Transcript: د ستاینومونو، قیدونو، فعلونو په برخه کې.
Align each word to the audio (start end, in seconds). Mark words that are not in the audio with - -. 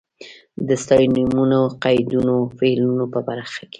د 0.67 0.69
ستاینومونو، 0.83 1.59
قیدونو، 1.83 2.35
فعلونو 2.57 3.05
په 3.13 3.19
برخه 3.27 3.53
کې. 3.67 3.67